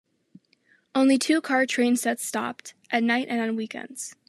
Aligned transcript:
Only 0.95 1.19
two 1.19 1.41
car 1.41 1.67
train 1.67 1.95
sets 1.95 2.25
stopped, 2.25 2.73
at 2.89 3.03
night 3.03 3.27
and 3.29 3.39
on 3.39 3.55
weekends. 3.55 4.15